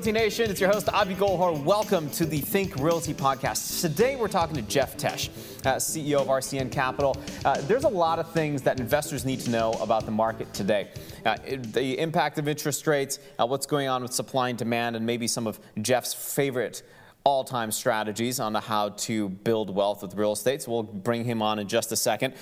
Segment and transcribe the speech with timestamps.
[0.00, 0.50] Realty Nation.
[0.50, 1.62] It's your host, Avi Goldhar.
[1.62, 3.82] Welcome to the Think Realty podcast.
[3.82, 5.28] Today, we're talking to Jeff Tesch,
[5.66, 7.18] uh, CEO of RCN Capital.
[7.44, 10.88] Uh, there's a lot of things that investors need to know about the market today.
[11.26, 11.36] Uh,
[11.74, 15.26] the impact of interest rates, uh, what's going on with supply and demand, and maybe
[15.26, 16.82] some of Jeff's favorite
[17.24, 20.62] all-time strategies on how to build wealth with real estate.
[20.62, 22.34] So we'll bring him on in just a second.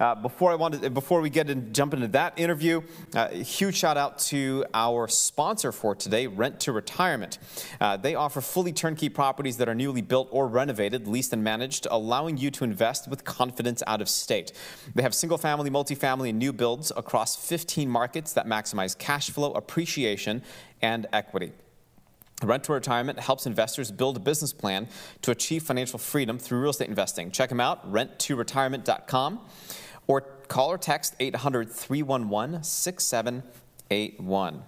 [0.00, 2.82] Uh, before I wanted, before we get and jump into that interview,
[3.14, 7.38] uh, huge shout out to our sponsor for today, Rent to Retirement.
[7.80, 11.86] Uh, they offer fully turnkey properties that are newly built or renovated, leased and managed,
[11.90, 14.52] allowing you to invest with confidence out of state.
[14.94, 19.52] They have single family, multifamily, and new builds across 15 markets that maximize cash flow,
[19.52, 20.42] appreciation,
[20.82, 21.52] and equity.
[22.42, 24.88] Rent to Retirement helps investors build a business plan
[25.22, 27.30] to achieve financial freedom through real estate investing.
[27.30, 29.40] Check them out, renttoretirement.com,
[30.06, 34.62] or call or text 800 311 6781.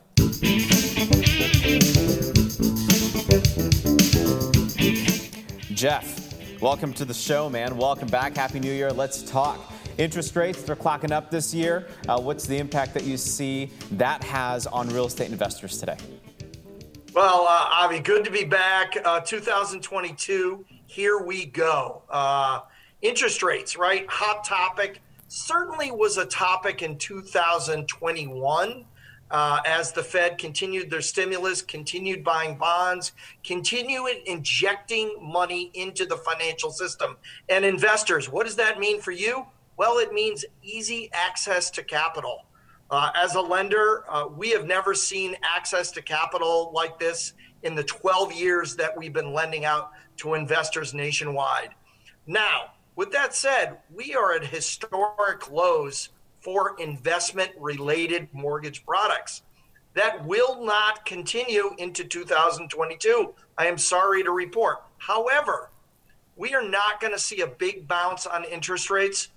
[5.75, 7.77] Jeff, welcome to the show, man.
[7.77, 8.35] Welcome back.
[8.35, 8.91] Happy New Year.
[8.91, 9.75] Let's talk.
[9.99, 11.87] Interest rates, they're clocking up this year.
[12.09, 15.99] Uh, what's the impact that you see that has on real estate investors today?
[17.19, 18.97] Well, uh, Avi, good to be back.
[19.05, 22.03] Uh, 2022, here we go.
[22.09, 22.61] Uh,
[23.03, 24.07] interest rates, right?
[24.09, 25.03] Hot topic.
[25.27, 28.85] Certainly was a topic in 2021
[29.33, 33.11] uh, as the Fed continued their stimulus, continued buying bonds,
[33.43, 37.17] continued injecting money into the financial system.
[37.49, 39.45] And investors, what does that mean for you?
[39.77, 42.45] Well, it means easy access to capital.
[42.91, 47.75] Uh, as a lender, uh, we have never seen access to capital like this in
[47.75, 51.71] the 12 years that we've been lending out to investors nationwide.
[52.27, 59.43] Now, with that said, we are at historic lows for investment related mortgage products.
[59.95, 63.35] That will not continue into 2022.
[63.59, 64.79] I am sorry to report.
[64.99, 65.71] However,
[66.37, 69.29] we are not going to see a big bounce on interest rates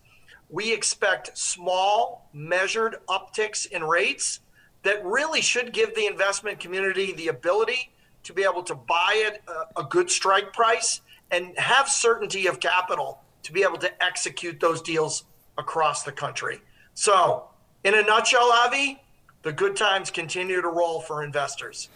[0.52, 4.42] we expect small, measured upticks in rates
[4.84, 7.92] that really should give the investment community the ability
[8.24, 9.42] to be able to buy at
[9.78, 11.02] a, good strike price
[11.32, 15.24] and have certainty of capital to be able to execute those deals
[15.58, 16.62] across the country.
[16.94, 17.46] So,
[17.84, 19.02] in a nutshell, Avi,
[19.44, 21.90] the good times continue to roll for investors.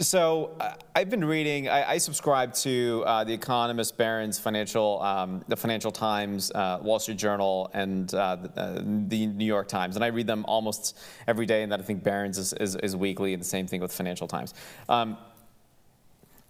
[0.00, 1.68] So uh, I've been reading.
[1.68, 6.98] I, I subscribe to uh, the Economist, Barron's Financial, um, the Financial Times, uh, Wall
[6.98, 10.98] Street Journal, and uh, the, uh, the, New York Times, and I read them almost
[11.28, 11.62] every day.
[11.62, 14.26] And that I think Barron's is, is, is weekly, and the same thing with Financial
[14.26, 14.54] Times.
[14.88, 15.16] Um,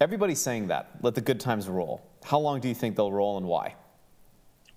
[0.01, 0.91] everybody's saying that.
[1.03, 2.03] Let the good times roll.
[2.25, 3.75] How long do you think they'll roll, and why?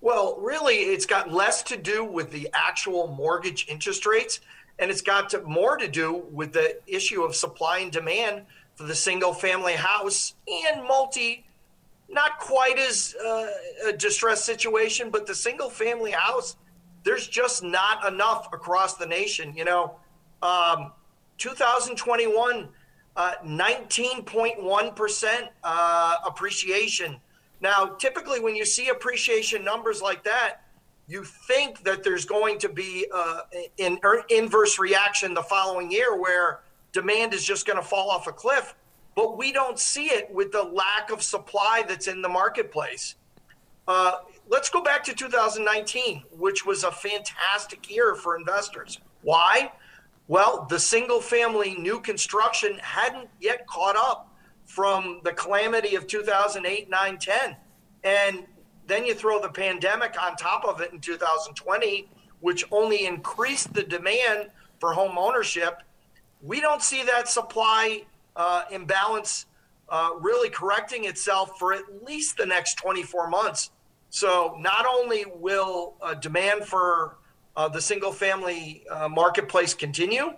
[0.02, 4.40] Well, really, it's got less to do with the actual mortgage interest rates
[4.78, 8.42] and it's got to, more to do with the issue of supply and demand
[8.74, 11.44] for the single family house and multi
[12.08, 13.46] not quite as uh,
[13.86, 16.56] a distressed situation but the single family house
[17.04, 19.94] there's just not enough across the nation you know?
[20.42, 20.92] Um,
[21.38, 22.68] 2021
[23.16, 27.20] uh, 19.1% uh, appreciation.
[27.60, 30.63] Now typically when you see appreciation numbers like that
[31.06, 33.40] you think that there's going to be uh,
[33.78, 33.98] an
[34.30, 36.60] inverse reaction the following year where
[36.92, 38.74] demand is just going to fall off a cliff.
[39.14, 43.16] But we don't see it with the lack of supply that's in the marketplace.
[43.86, 44.12] Uh,
[44.48, 48.98] let's go back to 2019, which was a fantastic year for investors.
[49.22, 49.72] Why?
[50.26, 56.88] Well, the single family new construction hadn't yet caught up from the calamity of 2008,
[56.88, 57.56] 9, 10.
[58.04, 58.44] And
[58.86, 62.08] then you throw the pandemic on top of it in 2020,
[62.40, 65.82] which only increased the demand for home ownership.
[66.42, 68.04] We don't see that supply
[68.36, 69.46] uh, imbalance
[69.88, 73.70] uh, really correcting itself for at least the next 24 months.
[74.10, 77.16] So, not only will uh, demand for
[77.56, 80.32] uh, the single family uh, marketplace continue,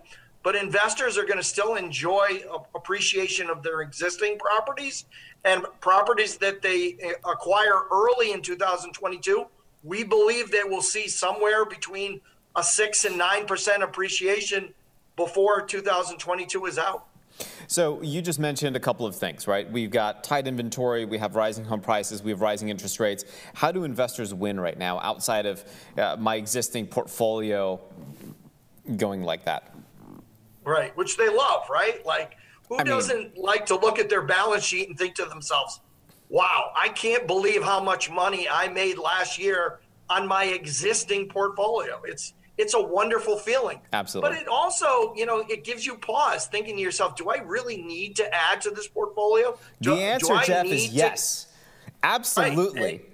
[0.46, 2.40] but investors are going to still enjoy
[2.76, 5.06] appreciation of their existing properties
[5.44, 9.44] and properties that they uh, acquire early in 2022.
[9.82, 12.20] We believe they will see somewhere between
[12.54, 14.72] a six and nine percent appreciation
[15.16, 17.08] before 2022 is out.
[17.66, 19.68] So you just mentioned a couple of things, right?
[19.68, 23.24] We've got tight inventory, we have rising home prices, we have rising interest rates.
[23.54, 25.64] How do investors win right now outside of
[25.98, 27.80] uh, my existing portfolio
[28.96, 29.75] going like that?
[30.66, 32.04] Right, which they love, right?
[32.04, 32.36] Like,
[32.68, 35.80] who I doesn't mean, like to look at their balance sheet and think to themselves,
[36.28, 39.80] wow, I can't believe how much money I made last year
[40.10, 42.02] on my existing portfolio.
[42.04, 43.80] It's it's a wonderful feeling.
[43.92, 44.30] Absolutely.
[44.30, 47.76] But it also, you know, it gives you pause thinking to yourself, do I really
[47.82, 49.58] need to add to this portfolio?
[49.82, 51.44] Do, the answer, Jeff, is yes.
[51.44, 51.92] To...
[52.02, 52.80] Absolutely.
[52.80, 53.10] Right.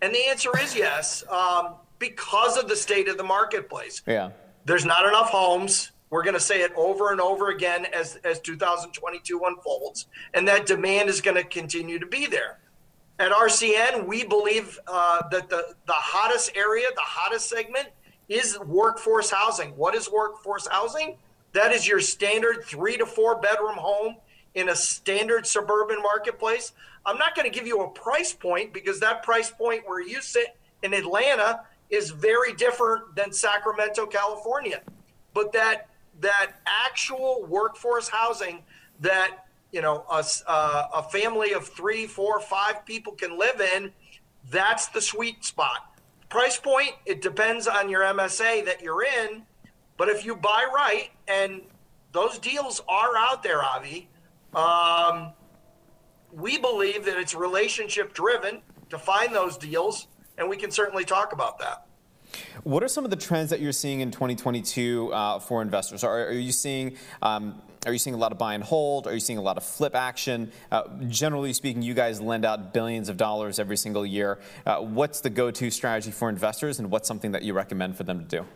[0.00, 4.02] And, and, the answer is yes, um, because of the state of the marketplace.
[4.08, 4.30] Yeah.
[4.64, 5.91] There's not enough homes.
[6.12, 10.66] We're going to say it over and over again as, as 2022 unfolds, and that
[10.66, 12.58] demand is going to continue to be there.
[13.18, 17.88] At RCN, we believe uh, that the, the hottest area, the hottest segment,
[18.28, 19.70] is workforce housing.
[19.70, 21.16] What is workforce housing?
[21.54, 24.16] That is your standard three to four bedroom home
[24.54, 26.74] in a standard suburban marketplace.
[27.06, 30.20] I'm not going to give you a price point because that price point where you
[30.20, 34.82] sit in Atlanta is very different than Sacramento, California.
[35.32, 35.88] But that
[36.22, 38.62] that actual workforce housing
[39.00, 43.92] that you know a, a family of three, four, five people can live in,
[44.50, 45.92] that's the sweet spot.
[46.28, 49.42] Price point, it depends on your MSA that you're in.
[49.98, 51.60] But if you buy right, and
[52.12, 54.08] those deals are out there, Avi,
[54.54, 55.32] um,
[56.32, 60.08] we believe that it's relationship driven to find those deals,
[60.38, 61.86] and we can certainly talk about that.
[62.64, 66.04] What are some of the trends that you're seeing in 2022 uh, for investors?
[66.04, 69.08] Are, are you seeing um, are you seeing a lot of buy and hold?
[69.08, 70.52] Are you seeing a lot of flip action?
[70.70, 74.38] Uh, generally speaking, you guys lend out billions of dollars every single year.
[74.64, 78.20] Uh, what's the go-to strategy for investors, and what's something that you recommend for them
[78.20, 78.46] to do?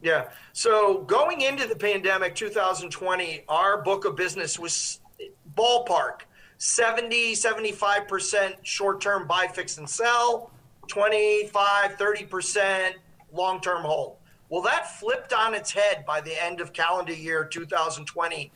[0.00, 0.28] Yeah.
[0.52, 5.00] So going into the pandemic 2020, our book of business was
[5.56, 6.20] ballpark
[6.58, 10.52] 70, 75% short term buy, fix, and sell,
[10.86, 12.92] 25, 30%
[13.32, 14.16] long term hold.
[14.48, 18.50] Well, that flipped on its head by the end of calendar year 2020.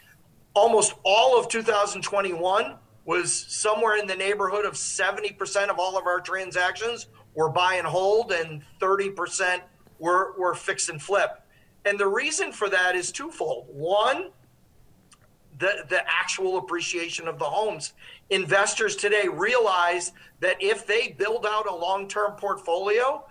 [0.54, 6.20] Almost all of 2021 was somewhere in the neighborhood of 70% of all of our
[6.20, 9.60] transactions were buy and hold, and 30%
[9.98, 11.42] were, were fix and flip.
[11.84, 13.66] And the reason for that is twofold.
[13.68, 14.30] One,
[15.58, 17.94] the, the actual appreciation of the homes.
[18.30, 23.24] Investors today realize that if they build out a long term portfolio,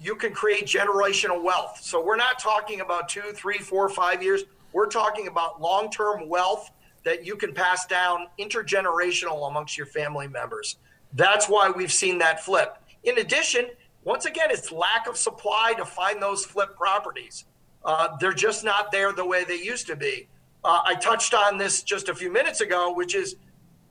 [0.00, 1.78] you can create generational wealth.
[1.80, 4.44] So we're not talking about two, three, four, five years.
[4.72, 6.70] We're talking about long term wealth
[7.04, 10.76] that you can pass down intergenerational amongst your family members.
[11.12, 12.78] That's why we've seen that flip.
[13.04, 13.66] In addition,
[14.02, 17.44] once again, it's lack of supply to find those flip properties.
[17.84, 20.28] Uh, they're just not there the way they used to be.
[20.64, 23.36] Uh, I touched on this just a few minutes ago, which is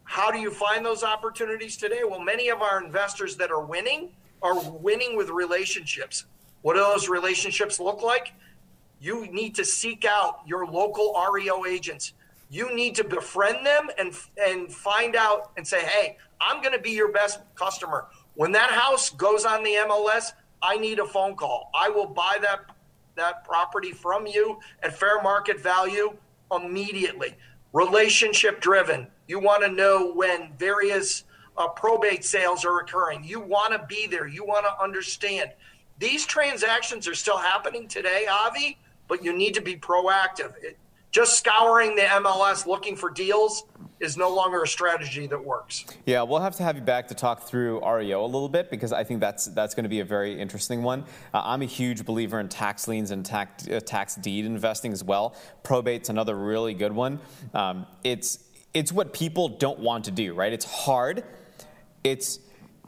[0.04, 2.02] how do you find those opportunities today?
[2.04, 4.12] Well, many of our investors that are winning
[4.44, 6.26] are winning with relationships.
[6.62, 8.34] What do those relationships look like?
[9.00, 12.14] You need to seek out your local REO agents.
[12.50, 16.82] You need to befriend them and and find out and say, "Hey, I'm going to
[16.82, 18.08] be your best customer.
[18.36, 21.70] When that house goes on the MLS, I need a phone call.
[21.74, 22.66] I will buy that
[23.16, 26.14] that property from you at fair market value
[26.52, 27.36] immediately.
[27.72, 29.08] Relationship driven.
[29.28, 31.24] You want to know when various
[31.58, 33.24] uh, probate sales are occurring.
[33.24, 34.28] You want to be there.
[34.28, 35.52] You want to understand.
[36.00, 38.78] These transactions are still happening today, Avi,
[39.08, 40.54] but you need to be proactive.
[40.62, 40.78] It,
[41.12, 43.66] just scouring the MLS looking for deals
[44.00, 45.86] is no longer a strategy that works.
[46.08, 48.92] Yeah, we'll have to have you back to talk through REO a little bit because
[48.92, 51.06] I think that's that's going to be a very interesting one.
[51.34, 55.04] Uh, I'm a huge believer in tax liens and tax, uh, tax deed investing as
[55.04, 55.36] well.
[55.64, 57.20] Probate's another really good one.
[57.54, 58.40] Um, it's
[58.74, 60.52] it's what people don't want to do, right?
[60.52, 61.24] It's hard
[62.04, 62.40] it's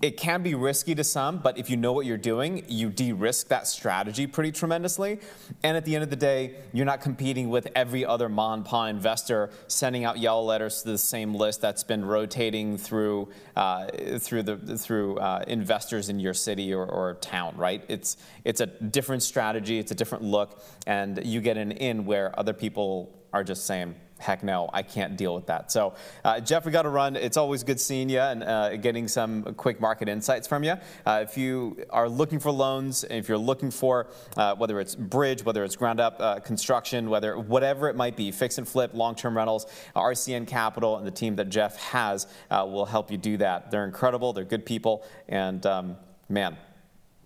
[0.01, 3.13] it can be risky to some, but if you know what you're doing, you de
[3.13, 5.19] risk that strategy pretty tremendously.
[5.63, 8.86] And at the end of the day, you're not competing with every other mon pa
[8.86, 13.88] investor sending out yellow letters to the same list that's been rotating through uh,
[14.19, 17.84] through the through uh, investors in your city or, or, town, right?
[17.88, 22.38] It's it's a different strategy, it's a different look, and you get an in where
[22.38, 25.74] other people are just saying, heck no, I can't deal with that.
[25.74, 27.18] So, uh, Jeff, we got to run.
[27.18, 30.75] It's always good seeing you and uh, getting some quick market insights from you.
[31.06, 35.44] Uh, if you are looking for loans, if you're looking for uh, whether it's bridge,
[35.44, 39.15] whether it's ground up uh, construction, whether whatever it might be, fix and flip, long
[39.15, 39.65] term rentals,
[39.98, 43.70] RCN Capital and the team that Jeff has uh, will help you do that.
[43.70, 44.32] They're incredible.
[44.32, 45.98] They're good people, and um,
[46.30, 46.56] man,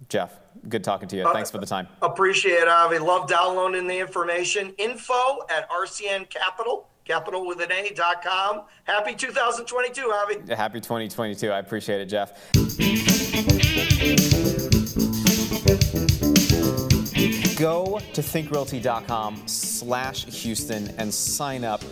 [0.07, 0.39] Jeff,
[0.69, 1.23] good talking to you.
[1.27, 1.87] Uh, Thanks for the time.
[2.01, 2.99] Appreciate it, Avi.
[2.99, 4.73] Love downloading the information.
[4.77, 8.61] Info at RCN Capital, capital with an A dot com.
[8.85, 10.53] Happy 2022, Avi.
[10.55, 11.51] Happy 2022.
[11.51, 12.33] I appreciate it, Jeff.
[17.57, 21.83] Go to thinkrealty.com slash Houston and sign up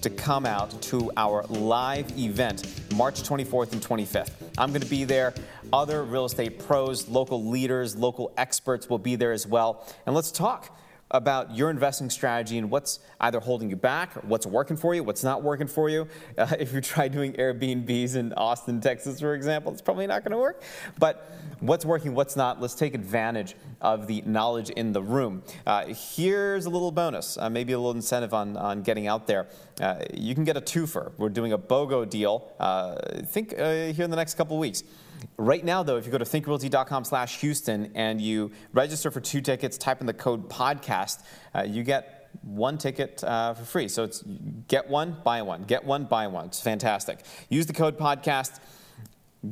[0.00, 4.30] to come out to our live event March 24th and 25th.
[4.56, 5.34] I'm going to be there.
[5.72, 9.86] Other real estate pros, local leaders, local experts will be there as well.
[10.06, 10.78] And let's talk
[11.14, 15.22] about your investing strategy and what's either holding you back, what's working for you, what's
[15.22, 16.08] not working for you.
[16.36, 20.32] Uh, if you try doing Airbnbs in Austin, Texas, for example, it's probably not going
[20.32, 20.62] to work.
[20.98, 21.30] But
[21.60, 25.44] what's working, what's not, let's take advantage of the knowledge in the room.
[25.64, 29.46] Uh, here's a little bonus, uh, maybe a little incentive on, on getting out there.
[29.80, 31.12] Uh, you can get a twofer.
[31.16, 34.82] We're doing a BOGO deal, uh, I think uh, here in the next couple weeks.
[35.36, 39.40] Right now, though, if you go to thinkrealty.com slash Houston and you register for two
[39.40, 41.22] tickets, type in the code podcast,
[41.54, 43.88] uh, you get one ticket uh, for free.
[43.88, 44.22] So it's
[44.68, 45.64] get one, buy one.
[45.64, 46.46] Get one, buy one.
[46.46, 47.20] It's fantastic.
[47.48, 48.58] Use the code podcast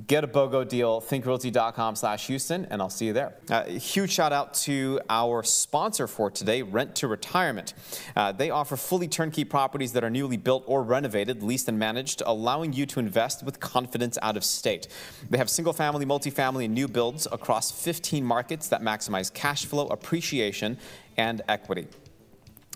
[0.06, 3.34] get a BOGO deal, thinkrealty.com slash Houston, and I'll see you there.
[3.50, 7.74] Uh, huge shout out to our sponsor for today, Rent to Retirement.
[8.16, 12.22] Uh, they offer fully turnkey properties that are newly built or renovated, leased and managed,
[12.24, 14.88] allowing you to invest with confidence out of state.
[15.30, 19.86] They have single family, multifamily, and new builds across 15 markets that maximize cash flow,
[19.88, 20.78] appreciation,
[21.16, 21.86] and equity.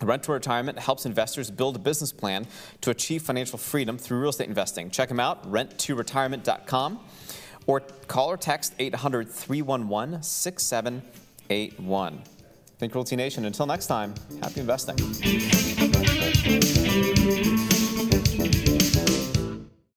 [0.03, 2.47] Rent to Retirement helps investors build a business plan
[2.83, 4.91] to achieve financial freedom through real estate investing.
[4.91, 7.01] Check them out, renttoretirement.com,
[7.67, 12.23] or call or text 800 311 6781.
[12.79, 14.13] Think Realty Nation, until next time,
[14.43, 14.97] happy investing.